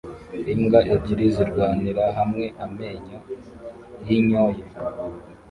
Imbwa 0.53 0.79
ebyiri 0.93 1.25
zirwanira 1.35 2.03
hamwe 2.17 2.45
amenyo 2.65 3.17
yinyoye 4.05 4.63